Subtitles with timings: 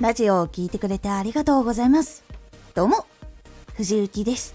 [0.00, 2.24] ラジオを聴いてくれてありがとうございます。
[2.74, 3.06] どうも、
[3.74, 4.54] 藤幸です。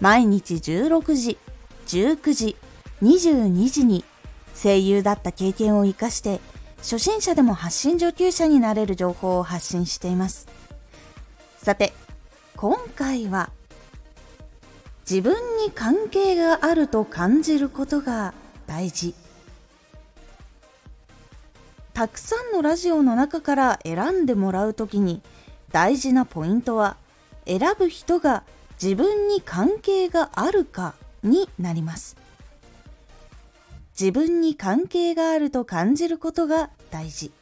[0.00, 1.38] 毎日16時、
[1.86, 2.56] 19時、
[3.02, 4.02] 22時に
[4.54, 6.40] 声優だった経験を活かして
[6.78, 10.48] 初心者でも発信上級者になれる情報を発信しています。
[11.58, 11.92] さて、
[12.56, 13.50] 今回は
[15.02, 18.32] 自分に関係があると感じることが
[18.66, 19.14] 大事。
[21.96, 25.22] たくさんのラジオの中から選んでもらうときに
[25.72, 26.98] 大事なポイントは
[27.46, 32.18] 選ぶ人が自分に関係があるかになります。
[33.98, 37.32] 自分に関係があると感じることが大事。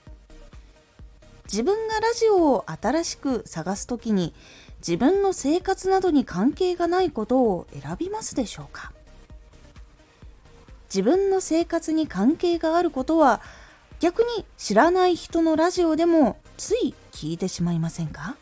[1.47, 4.35] 自分がラジオを新しく探すときに
[4.79, 8.93] 自分の生活などに関係がないことを選びますでしょうか
[10.85, 13.41] 自分の生活に関係があることは
[14.05, 18.37] 逆に知らない人のラジオでもつい聞いてしまいませんか？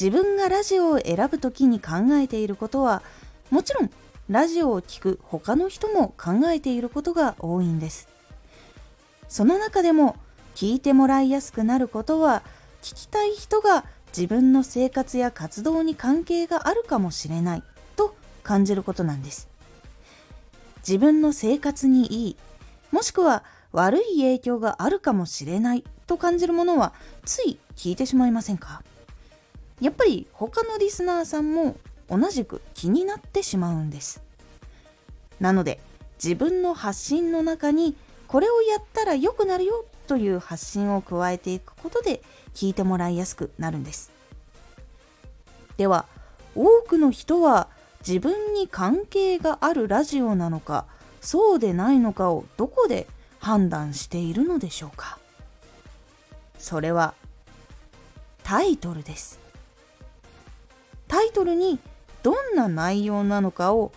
[0.00, 3.02] 自分がラジオを選ぶ時に考えていることは
[3.50, 3.90] もちろん
[4.28, 8.06] ラジオを聴く他の人も考えていることが多いんです。
[9.26, 10.14] その中でも
[10.54, 12.44] 聞いてもらいやすくなることは
[12.82, 13.84] 聞きたい人が
[14.16, 17.64] 自分の生活や活動に関係があるかもしれない
[17.96, 19.48] と感じることなんです。
[20.86, 22.36] 自分の生活にいい
[22.92, 23.42] もしくは
[23.76, 26.94] 悪い影響があるかもしれないと感じるものは
[27.26, 28.82] つい聞いてしまいませんか？
[29.82, 31.76] やっぱり他のリスナーさんも
[32.08, 34.22] 同じく気になってしまうんです。
[35.40, 35.78] なので
[36.14, 37.94] 自分の発信の中に
[38.28, 42.22] これをやったら良くなるよという発信を加えていくことで
[42.54, 44.10] 聞いてもらいやすくなるんです。
[45.76, 46.06] では
[46.54, 47.68] 多くの人は
[48.00, 50.86] 自分に関係があるラジオなのか
[51.20, 53.06] そうでないのかをどこで
[53.46, 55.20] 判断しているのでしょうか？
[56.58, 57.14] それは
[58.42, 59.38] タイトルです。
[61.06, 61.78] タイトルに
[62.24, 63.92] どんな内容なのかを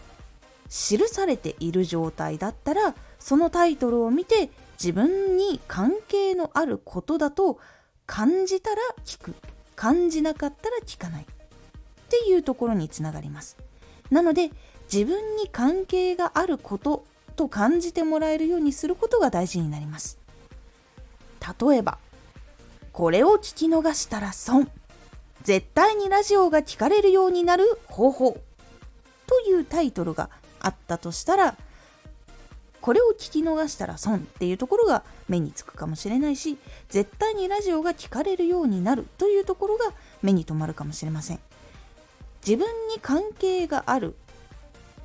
[0.69, 7.57] 記されている状態だったらそのタイトルを見て自分に関係のあることだと
[8.05, 9.35] 感じたら聞く
[9.75, 11.25] 感じなかったら聞かないっ
[12.07, 13.57] ていうところにつながります。
[14.11, 14.51] なので
[14.93, 17.03] 自分に関係があること
[17.39, 20.19] と感じてもらえるようにすることが大事になります。
[21.61, 21.97] 例えば
[22.91, 24.69] これを聞き逃したら損。
[25.43, 28.37] 絶対にラジオが聞かれるようになる方法。
[29.25, 30.29] というタイトルが
[30.59, 31.55] あったとしたら
[32.81, 34.17] これを聞き逃したら損。
[34.17, 36.57] っていうところが目につくかもしれないし
[36.89, 39.07] 絶対にラジオが聞かれるようになる。
[39.17, 41.39] というところが目に留まるかもしれません。
[42.45, 44.15] 自分に関係がある。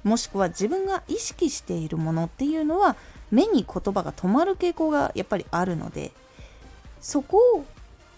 [0.05, 2.97] もしくは自分が意識しているものっていうのは
[3.31, 6.13] 目に言葉が止まる傾向がやっぱりあるので
[7.01, 7.65] そこを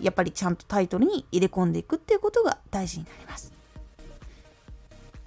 [0.00, 3.52] やっぱりちゃんとタイトルに入れ込んでいくっていうことが大事になります。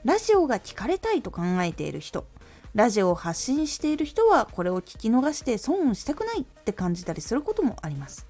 [0.06, 2.26] ラジオが聞かれたいと考えている人
[2.74, 8.28] ラジオを発信している人はこれを聞き逃して損をしたくないって感じたりすることもあります。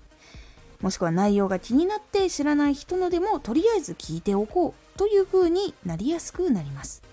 [0.81, 7.03] もしくは内容が気になって知らない人のでもとりあえず聞いておこうという風になりやすくなります。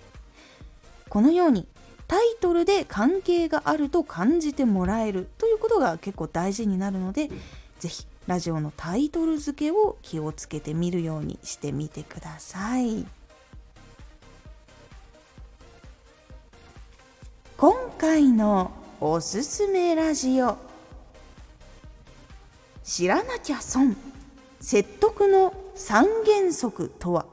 [1.09, 1.67] このように
[2.07, 7.29] タイトルで関係があると感じてもらえるということが結構大事になるので
[7.79, 13.05] 是非ラジオのタイトル付けを気をつけてみるようにしてみてください。
[17.57, 20.57] 今回のおすすめラジオ。
[22.83, 23.95] 知らなきゃ損。
[24.59, 27.25] 説得の三原則とは。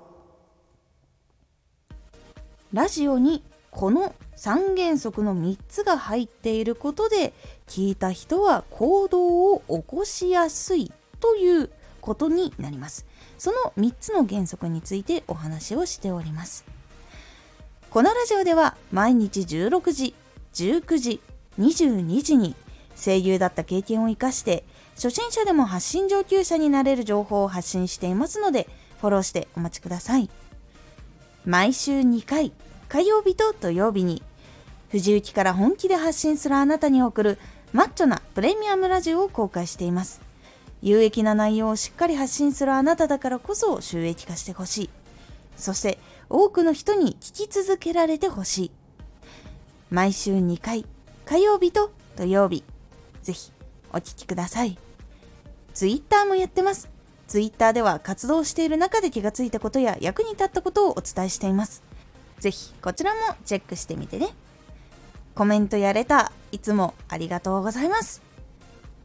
[2.72, 3.42] ラジオに
[3.74, 7.32] この三原則の3つが入っていることで
[7.66, 11.70] 聞いた人は行動を起こしやすいという
[12.00, 13.04] ことになります
[13.36, 16.64] その3つの原則についてお話をしております
[17.90, 20.14] このラジオでは毎日16時、
[20.54, 21.20] 19時、
[21.58, 22.54] 22時に
[22.96, 28.68] 声優だった経験を活かして初心者でも発信上級者になれる情報を発信していますので
[29.00, 30.30] フォローしてお待ちください。
[31.44, 32.52] 毎週2回、
[32.94, 34.22] 火曜日と土曜日に
[34.88, 37.38] 藤雪から本気で発信するあなたに送る
[37.72, 40.20] マッチョなプレミアムラジオを公開しています。
[40.80, 44.90] 有益な内容をしっかり発信するあなただからこそ収益化してほしい。
[45.56, 45.98] そして
[46.30, 48.70] 多くの人に聞き続けられてほしい。
[49.90, 50.86] 毎週2回、
[51.24, 52.62] 火曜日と土曜日、
[53.24, 53.50] ぜひ
[53.92, 54.78] お聴きください。
[55.72, 56.88] ツイッターもやってます。
[57.26, 61.82] ツイッターでは活動している中で気がついたことや役に立ったことをお伝えしています。
[62.44, 64.28] ぜひこちらもチェックしてみてね。
[65.34, 68.20] コメントやれた、いつもありがとうございます。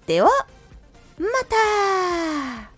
[0.08, 0.28] では、
[1.18, 2.72] また